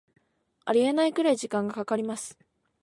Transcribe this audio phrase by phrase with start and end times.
[0.65, 2.35] ありえないくらい時間かかります